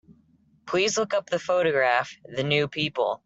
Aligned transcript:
Please 0.65 0.97
look 0.97 1.13
up 1.13 1.29
the 1.29 1.37
photograph, 1.37 2.11
The 2.27 2.43
New 2.43 2.67
People. 2.67 3.19